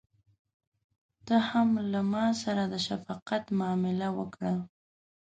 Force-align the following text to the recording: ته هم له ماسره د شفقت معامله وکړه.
ته 1.25 1.35
هم 1.49 1.69
له 1.91 2.01
ماسره 2.13 2.63
د 2.73 2.75
شفقت 2.87 3.43
معامله 3.59 4.09
وکړه. 4.17 4.53